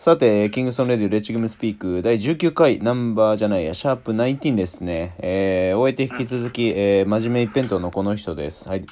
[0.00, 5.16] さて、キングソンレディオレッチグムスピーク第19回ナンバーじゃないや、シャープ19ですね。
[5.18, 8.68] えー、終えて引き続き、えー、真面目一辺倒のこの人です。
[8.68, 8.84] はい。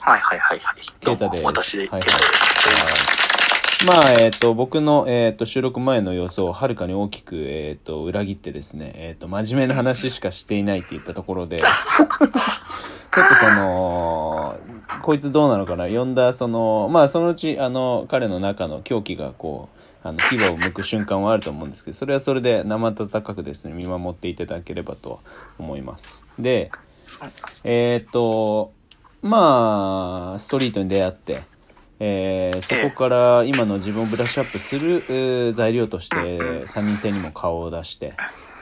[0.00, 0.76] はいはいはいはい。
[1.04, 3.84] どうケイタですも、私、ケイタはいです。
[3.84, 14.54] まあ、えっ、と、僕の、えっ、と、収録前の様子をはるかに大きく、えっ、と、裏切ってですね、えっ、と、真面目な話しかしていないって言ったところで、 ちょっとその、
[15.02, 19.75] こいつどうなのかな呼んだ、その、まあ、そのうち、あの、彼の中の狂気がこう、
[20.08, 25.20] あの、牙を剥く瞬間はあると思うんですけど、それはそれで生温かくですね、見守っていただければと
[25.58, 26.42] 思います。
[26.42, 26.70] で、
[27.64, 28.72] えーっと、
[29.22, 31.38] まあ、ストリートに出会って、
[31.98, 38.12] えーそこから今の自分をブラッシュアップするえー材料として三人制にも顔を出して、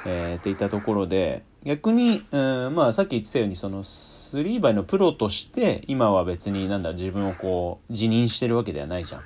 [0.07, 2.39] えーっていったところで、逆に、う
[2.71, 9.23] ん、まあさっき言ってたように、その、スリーバイのプロとして、今は別になんだ、自分をこう、辞任してるわけではないじゃん。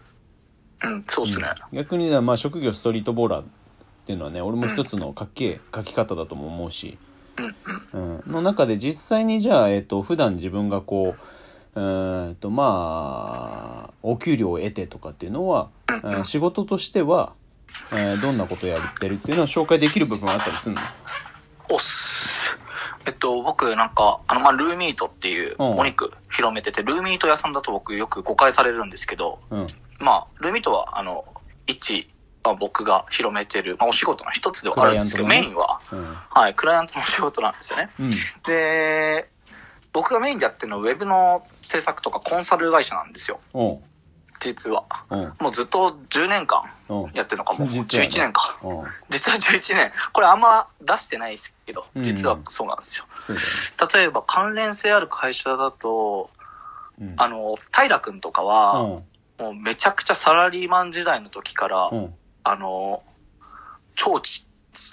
[0.84, 1.48] うん、そうですね。
[1.72, 3.44] 逆にねまあ職業ストリートボーラーっ
[4.06, 6.98] ていうのはね俺も一つのかっけえ書き方だとも思うし、
[7.92, 11.14] うん、の中で実際にじゃあ、えっと普段自分がこ
[11.74, 15.70] ううーんとまあお給料を得てとかっていうのは、
[16.02, 17.32] うん仕事としては、
[17.92, 20.80] えーどんなことをやってるっていうのは紹介できる部分はあったりするの？
[21.70, 22.56] おっす。
[23.06, 25.76] えっと、僕、なんか、あの、まあ、ルーミートっていううん。
[25.76, 29.66] お肉広めてて、ルーミート屋さんだと僕よく誤解されるんですけど、うん。
[30.00, 31.24] まあ、ルーミートは、あの、
[31.66, 32.08] 一、
[32.44, 36.04] まあ、僕が広めてる、まあ、お仕事の一つではあるんですけど、クライアンメインは、うん。
[36.30, 37.88] はい、クライアントの仕事なんですよね。
[38.46, 39.28] で、
[39.92, 43.40] 僕がメインでやってるのは、ウェブの制作とかコンサル会社なんですよ。
[44.40, 44.84] 実は。
[45.10, 47.66] うんもうずっと10年間うんやってるのかも。
[47.66, 48.58] 実はね11年か。
[48.62, 49.92] うん実は11年。
[50.12, 53.06] これあんま出してないですけどう、ん実はそうなんですよ。
[53.94, 56.30] 例えば関連性ある会社だと、
[57.00, 59.04] うんあの、平君とかは、うん
[59.38, 63.04] もうめちゃくちゃサラリーマン時代の時から、うんあの、
[63.94, 64.44] 超ち、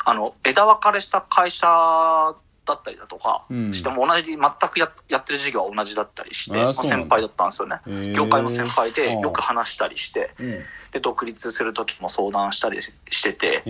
[0.05, 2.35] あの、枝分かれした会社
[2.66, 3.73] だったりだとかうん。
[3.73, 7.79] しても同じ、全くややってる事業は同じだったりして、まあ先輩だったんですよね。
[8.13, 10.50] 業界の先輩でうんよく話したりして、うん。
[10.91, 12.91] で、独立する時も相談したりし
[13.23, 13.63] てて、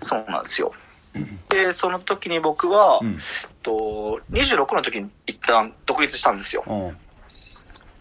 [0.00, 0.72] そうなんですよ。
[1.48, 3.16] で、その時に僕は、うん。
[3.62, 6.64] と、26の時に一旦独立したんですよ。
[6.66, 6.90] うん。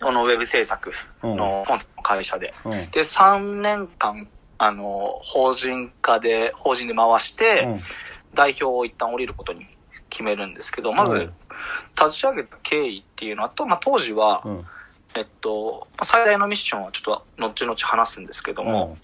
[0.01, 0.91] このウェブ制作
[1.23, 2.53] のコンサルの会社で。
[2.65, 2.71] うん。
[2.71, 7.79] で、3年間、あの、法人化で、法人で回して、うん。
[8.33, 9.67] 代表を一旦降りることに
[10.13, 11.33] 決めるんですけど、まずうん、
[11.99, 14.63] 立ち上げた経緯っていうのは、と、まあ、当時は、うん。
[15.15, 18.95] えっと、まあ最大のミッションはちょっと後々話すんですけども、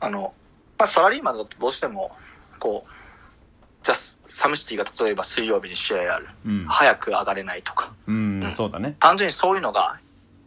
[0.00, 0.34] あの、
[0.78, 2.10] まあ、サラリーマンだとどうしても、
[2.58, 2.90] こう、
[3.82, 6.28] じゃあ、サムシティが例えば水曜日に試合ある。
[6.44, 6.64] うん。
[6.64, 7.92] 早く上がれないとか。
[8.08, 8.96] うんそうだね。
[8.98, 9.98] 単純にそういうのが、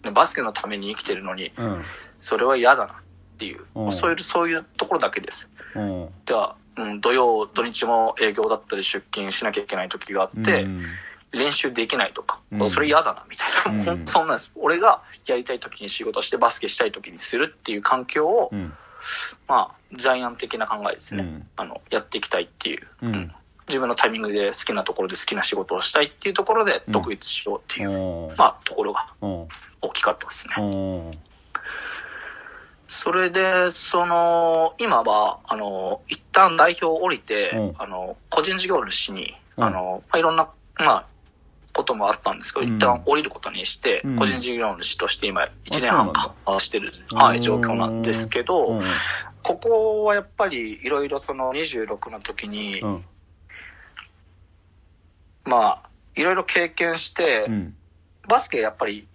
[0.03, 1.81] ねバスケのために生きてるのに、うん。
[2.19, 2.97] それは嫌だなっ
[3.37, 3.91] ていう、うん。
[3.91, 5.51] そういう、そういうところだけです。
[5.75, 6.09] うん。
[6.25, 10.79] では、うん、土曜、土日も営業だったり出勤しなきゃいけない時があって、うん。
[11.31, 12.69] 練習できないとか、うん。
[12.69, 14.51] それ嫌だなみたいな、そんなんです。
[14.55, 18.73] 俺がやりたい時に仕事してバスケしたい時にするっていう環境を、うん。
[19.47, 21.23] まあ、ジャイアン的な考えですね。
[21.23, 21.47] うん。
[21.57, 23.31] あの、やっていきたいっていう、うん。
[23.67, 28.35] 自分のタイミングで好きなところで好きな仕事をしたいっていうところで独立しようっていう、うん。
[28.37, 29.47] まあ、ところがうん。
[29.81, 30.55] 大きかったですね。
[32.85, 37.73] うんそれで、その、今は、あの、一旦代表を降りて、うん。
[37.77, 39.63] あの、個人事業主に、うん。
[39.63, 40.49] あの、まあ、いろんな、
[40.79, 41.05] まあ、
[41.71, 42.75] こともあったんですけど、うん。
[42.75, 44.15] 一旦降りることにして、うん。
[44.17, 45.49] 個人事業主として今、1
[45.81, 47.17] 年半かしてる、うん。
[47.17, 48.79] はい、状況なんですけど、うん。
[49.43, 53.05] ここはやっぱり、いろいろその26の時に、うん。
[55.45, 57.75] まあ、いろいろ経験して、うん。
[58.27, 59.07] バスケやっぱり、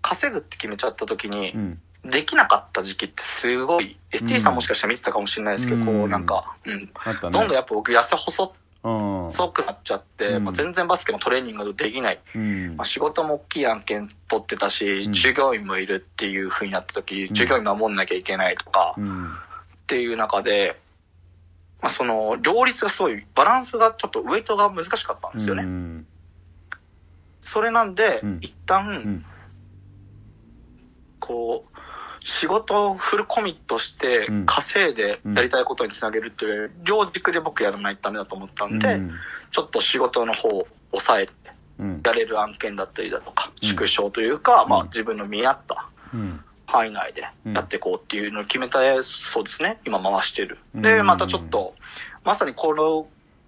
[0.00, 5.86] 稼ぐって決めちゃった時に、うんできなかった時期ってすごい、ST さんもしかしたら見てたかもしれないですけど、うん。
[5.86, 6.80] こうなんか、うん。
[6.80, 6.88] ね。
[7.22, 8.54] どんどんやっぱ僕痩せ細
[8.84, 9.52] うん。
[9.52, 10.44] くなっちゃって、うん。
[10.44, 12.18] もう全然バスケのトレーニングができない。
[12.34, 12.76] うん。
[12.76, 15.12] まあ、仕事も大きい案件取ってたし、うん。
[15.12, 19.30] 従業員もいるっていう風になった時、従業員守んなきゃいけないとか、っうん。
[19.86, 20.76] ていう中で、
[21.80, 25.62] まあその、両立がすごい、バランスがちょっとウェイトが難しかったんですよね。
[25.62, 26.06] うん。
[27.40, 28.38] それなんで、うん。
[28.42, 29.24] 一旦、うん。
[31.20, 31.73] こう、
[32.24, 34.46] 仕事をフルコミットしてうん。
[34.46, 39.10] 稼いでやりたいことにつなげるっていう、両軸で僕やらないとダメだと思ったんで、うん。
[39.50, 41.34] ちょっと仕事の方を抑えて
[41.78, 42.00] うん。
[42.02, 43.68] やれる案件だったりだとか、うん。
[43.68, 46.40] 縮小というか、まあうん自分の見合ったうん。
[46.66, 47.20] 範囲内で
[47.52, 50.56] やっていこうっていうのを決めた、そうですね、今回してる。
[50.74, 51.06] で、うん。
[51.06, 51.74] またちょっと、
[52.24, 53.06] まさにこの、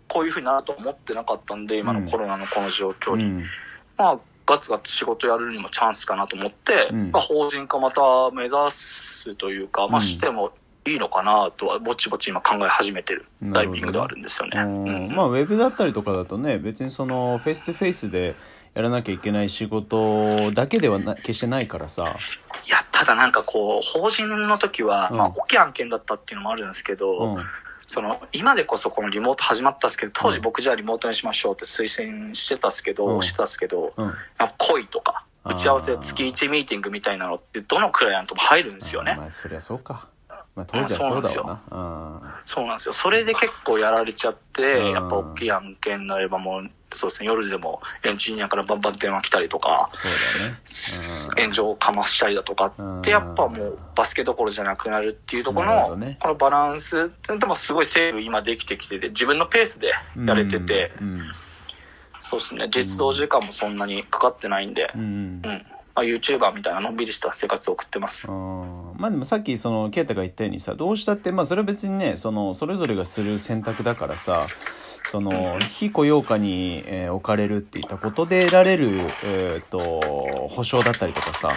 [0.09, 3.25] こういうふうになると思ってなかったんで、今のコロナのこの状況に。
[3.25, 3.45] うん。
[3.97, 7.11] まあ、ガツガツ仕事やるにもチャンスかなと思って、うん。
[7.11, 8.01] まあ、法人化また
[8.31, 10.53] 目指すというか、まあ、うんしても
[10.87, 14.61] いいのかなとは、ぼちぼち今考え始めてるタイミングではあるんですよね。
[14.61, 15.15] うん。
[15.15, 18.33] まあウェブだったりとかだとね別にそのフェイス2フェイスで
[18.75, 22.05] やらなきゃいけない仕事だけではな決してないからさ。
[22.05, 22.07] い
[22.71, 25.17] や、ただなんかこう、法人の時は、うん。
[25.17, 27.45] まあ、大きい案件だったっていうのもあるんですけど、うん
[27.87, 33.23] その、今でこそこのリモート始まったんですけど、当時うん僕じゃあリモートにしましょうって推薦してたんですけど、うん。
[33.23, 34.09] してたんですけど、うん。
[34.09, 34.15] あ
[34.59, 39.15] 恋とか、打ち合わせ月1ミーティングみたいなのって、どのクライアントも入るんですよね。
[39.17, 40.09] まあそりゃそうか。
[40.57, 42.41] まあ当時はそうだわな。
[42.45, 42.93] そうなんですよ。
[42.93, 44.91] それで結構やられちゃって、うん。
[44.93, 49.91] やっぱ大きい案件になればもう、そうですね、夜でもエンジニアからバンバン電話来たりとか、
[51.37, 53.01] 炎上をかましたりだとかうん。
[53.01, 59.93] って、やっぱもうバスケどころじゃなくなるっていうところの、このバランスって、でもすごいセーブ今できてきてて、自分のペースで
[60.27, 61.23] やれてて、うん
[62.19, 64.91] そうですね、実動時間もそんなにかかってないんで。
[64.97, 65.43] う、ん
[65.97, 68.31] あ、YouTuber みたいなのんびりした生活を送ってます。
[68.31, 68.95] うん。
[68.97, 74.47] まあでもさっきその啓太が言ったようにさどうしたってまあそれは別にねそのそれぞれがする選択だからさ
[75.17, 79.79] その非雇用下に、えー置かれるっていったことで得られる、えー、と
[80.49, 81.51] 保障だったりとかさ、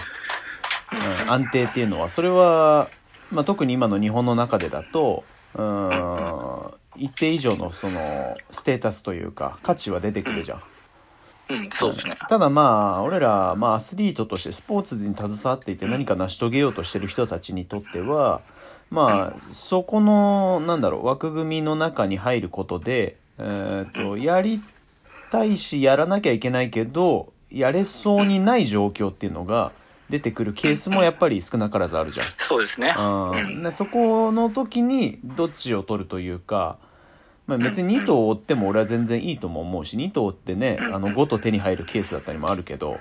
[1.27, 2.87] うん、安定っていうのはそれは、
[3.33, 5.25] まあ、特に今の日本の中でだと
[5.55, 5.91] うん
[6.95, 7.99] 一定以上のその
[8.51, 10.57] ステータスというか価値は出てくるじゃん。
[10.57, 12.15] うん、そうですね。
[12.29, 18.39] ただまあ俺ら、まあ、アスリートとしてスポーツに携わっていて何か成し遂げようとしてる人たちにとっては
[18.89, 24.59] まあそこのなんだろう枠組みの中に入ることで、えー、とやり
[25.31, 29.71] たいしやらなきゃいけないけどやれそうにない状況っていうのが
[30.09, 32.27] 出てくるケースもやっぱり少なからずあるじゃん。
[32.27, 32.93] そうですね。
[32.97, 36.77] うん、でそこの時にどっちを取るというか、
[37.45, 42.97] まあ、別に2頭を追っても俺は全然いいとも思うし2頭追ってねあの5頭手に入るケースだったりもあるけど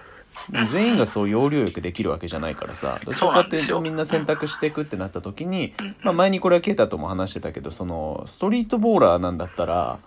[0.72, 9.98] 全員がそう要領よくできるわけじゃないからさどっちかっていうとみんな選択していくってなった時に、まあ、前にこれは啓太とも話してたけどそのストリートボーラーなんだったら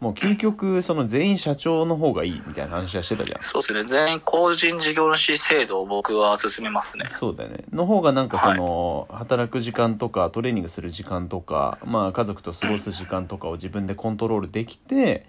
[0.00, 3.40] もう究極その全員社長の方がいいみたいな話はしてたじゃん。
[3.40, 3.82] そうですね。
[3.82, 7.06] 全員個人事業主制度を僕は進めますね。
[7.08, 15.26] そうだよねの方がなんかその、働く時間とかトレーニングする時間とか、まあ、家族と過ごす時間とかを自分でコントロールできて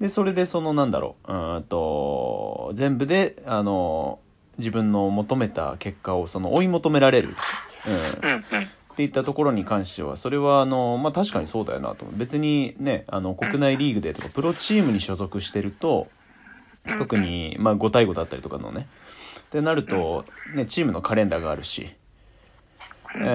[0.00, 4.18] でそれでそのなんだろううーんと全部であの
[4.58, 7.28] 自分の求めた結果をその追い求められる、
[8.22, 8.68] うん、うんうん。
[8.96, 16.06] っていったところに関してはそれはあの、まあ、確かにそうだよなと別にねあの国内リーグでとかプロチームに所属してると
[16.98, 18.86] 特に、まあ、5対5だったりとかのね。
[19.48, 21.88] ってなると、ね、チームのカレンダーがあるし、
[23.18, 23.28] え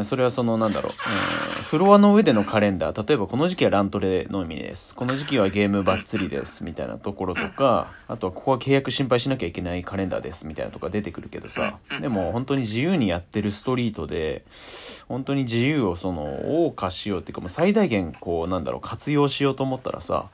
[0.00, 3.08] ーそれはそのなんだろう、うんフロアの上でのカレンダー。
[3.08, 4.94] 例えばこの時期はラントレのみです。
[4.94, 6.62] この時期はゲームバッツリです。
[6.62, 10.46] みたいなところとかあとはここは契約心配しなきゃいけないカレンダーです。
[10.46, 11.76] みたいなとか出てくるけどさ。
[12.00, 14.44] でも本当に自由にやってるストリートで
[15.08, 20.26] 本当に自由をその謳歌しようっていうかもう最大限こうなんだろう活用しようと思ったらさ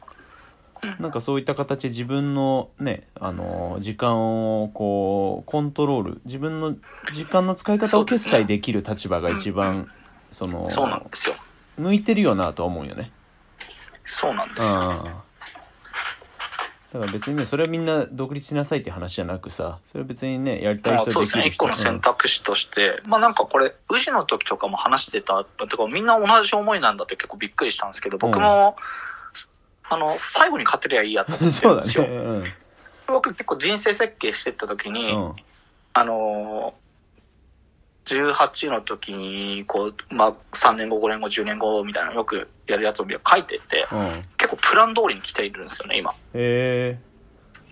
[0.98, 6.74] なんかそういった形で自分のねあの時間をこうコントロール自分の
[7.14, 9.88] 時間の使い方を決済できる立場が一番
[10.32, 11.36] そのそうなんですよ。
[11.78, 13.10] 向いてるよなとは思うよね。
[14.04, 14.80] そうなんですよ。
[14.80, 15.32] うん
[16.92, 21.46] だから別にねそれはみんな独立しなさいって話じゃなくさそれは別にねやりたい人まあそうですね。
[21.46, 28.76] 一個の選択肢として、まあなんかこれ、宇治の時とかも話してた、てかみんな同じ思いなんだって結構びっくりしたんですけど、僕も、
[29.88, 32.04] あの、最後に勝てりゃいいやと思ってるんですよ。
[32.08, 32.16] ね。
[32.16, 32.44] うん
[33.08, 35.32] 僕結構人生設計してった時に、うん
[35.94, 43.98] あのー、18の時に、こう、まあ、3年後、5年後、10年後みたいなよくやるやつを書いてて、うん。
[43.98, 46.10] へ結構プラン通りに来ているんですよね、今。
[46.34, 46.98] え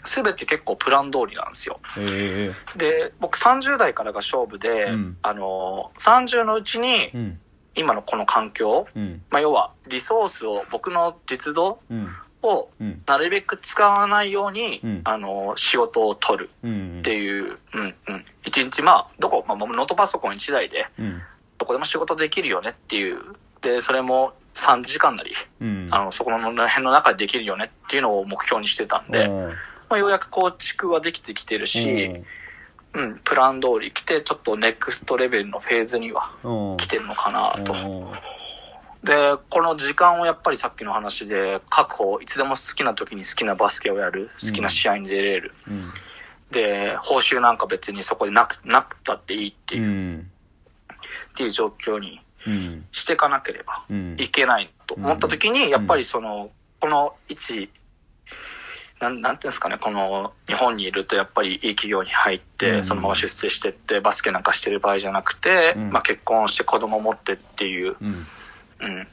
[0.02, 1.80] すべて結構プラン通りなんですよ。
[2.76, 7.40] で、僕30代からが勝負で、うんあのー、30のうちにうん
[7.76, 9.22] 今のこの環境、うん。
[9.30, 12.08] まあ、要はリソースを、僕の実動うん
[12.42, 13.02] をうん。
[13.06, 15.00] なるべく使わないように、うん。
[15.04, 17.86] あのー、仕事を取るうんっていう、うんう
[18.16, 18.24] ん。
[18.44, 21.20] 一日まあ、どこ、まあ、ノートパソコン1台で、うん。
[21.58, 23.20] どこでも仕事できるよねっていう。
[23.60, 25.86] で、それも3時間なり、うん。
[25.90, 29.48] あの、そこの辺の中でできるよねっていうのを目標にしてたんで、うん。
[29.90, 32.24] まあ、ようやく構築はできてきてるし、
[32.92, 36.76] うん、プラン通り来て、ちょっとネクストレベルのフェーズにはうん。
[36.76, 37.72] 来てるのかなと。
[37.72, 38.10] うん。
[39.02, 39.12] で、
[39.48, 45.54] この時間をやっぱりさっきの話で、確保、いつでも好きな時に好きなバスケをやる、好きな試合に出れる。
[45.68, 45.82] うん。
[46.50, 50.30] で、報酬なんか別にそこでなく、なくたっていいっていう、うん
[51.30, 52.84] っていう状況にうん。
[52.90, 54.16] していかなければうん。
[54.18, 57.70] いけないと思った時に、やっぱりその、この位置
[59.00, 69.02] なん、なんていうんですかね、この、日本にいるとやっぱりいい企業に入って、うんそのまま出世してって、バスケなんかしてる場合じゃなくて、うんまあ結婚して子供持ってっていう、うんうん。
[69.02, 69.06] っ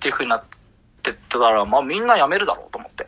[0.00, 0.44] ていう風になっ
[1.02, 3.06] てったら、まあみんな辞めるだろうと思って。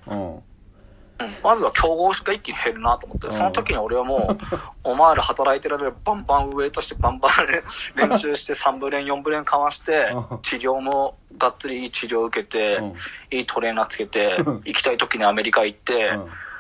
[1.43, 3.33] まずは競合が一気に減るなと思って、ん。
[3.33, 4.37] その時に俺はもう、
[4.85, 7.33] お前ら働いてる間でバンバンウェイトしてバンバン
[7.99, 12.95] 練習して3部練4部練かわしてうん、治療もがっつりいい治療受けてうん、
[13.31, 16.19] いいトレーナーつけてうん、行きたい時にアメリカ行って、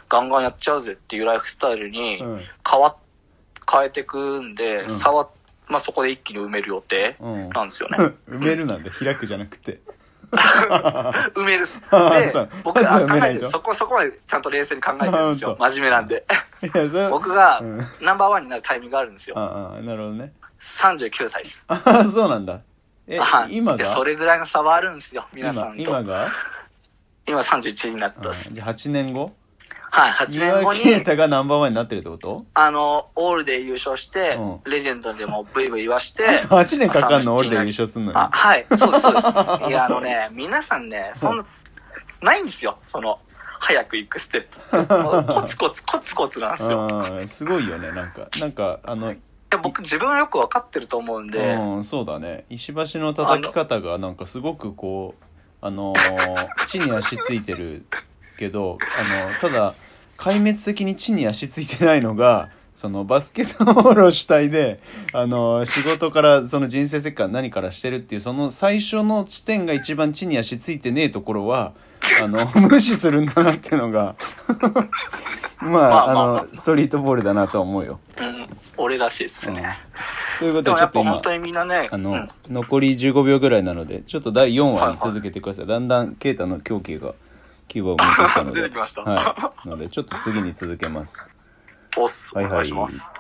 [0.08, 2.40] ガンガンやっちゃうぜっていうライフスタイルにうん。
[2.68, 2.96] 変わっ、
[3.70, 4.90] 変えてくんで、ん。
[4.90, 5.28] 差は、
[5.68, 7.48] まあそこで一気に埋める予定うん。
[7.50, 7.98] なんですよね。
[8.28, 9.80] 埋めるなんだ開くじゃなくて
[11.34, 11.80] 埋めるっす。
[11.90, 12.32] あで
[12.62, 15.56] 僕は考えて、そこ、そこまでちゃんと冷静に考えてるんですよ。
[15.58, 16.24] あ真面目なんで。
[17.10, 19.38] 僕がうんナンバーワンになるタイミングがあるんですよ。
[19.38, 21.64] ああなるほどね39歳です。
[21.68, 22.60] ああそうなんだ
[23.06, 23.78] えはい今が？
[23.78, 25.76] でそれぐらいの差はあるんですよ、皆さんと。
[25.78, 26.26] 今今
[27.26, 28.52] 今が31になったっす。
[28.52, 29.32] じゃあ8年後？
[29.98, 32.44] はい、8年後に、ケイタがナンバーワンになってるってこと？
[32.54, 37.32] あの、オールで優勝して、うレジェンドでもブイブイ言わして、 8年かかんの？
[37.32, 38.18] まあ俺で優勝すんのに。
[38.18, 39.28] あ、はい、そうです、そうです。
[39.68, 41.44] いや、あのね、皆さんね、そんな、
[42.22, 43.18] ないんですよ、その、
[43.60, 44.86] 早く行くステップ
[45.34, 46.88] コツコツ、コツコツなんですよ。
[47.20, 48.28] すごいよねなんか。
[48.40, 49.14] なんかあの
[49.62, 52.44] 僕自分はよくわかってると思うんで、うん、そうだね。
[52.50, 55.24] 石橋の叩き方がなんかすごくこう
[55.60, 57.84] あのー地に足ついてる
[58.38, 59.72] けどあのただ
[60.18, 64.80] 壊滅的に地に足ついてないのがそのバスケットボールを主体で
[65.12, 71.72] あのー仕事からその人生設計から何からしてるっていうその最初の地点が一番地に足ついてねえところは
[72.22, 74.14] あの 無視するんだなっていうのが
[75.60, 77.98] まあまあのストリートボールだなとは思うよ。
[78.20, 79.76] うん、俺らしいですね。
[80.38, 85.66] ということでちょっと今やっぱ本当にみんなね、あの、うん残り15秒ぐらいなので、ちょっと第4話続けてください。
[85.66, 87.14] だんだん、ケイタの狂気が、
[87.68, 88.62] 牙を向いてきたので。
[88.62, 89.14] 出てきましたは
[89.64, 89.68] い。
[89.68, 91.28] なので、ちょっと次に続けます。
[91.96, 93.10] おっす、おはいはい願いします。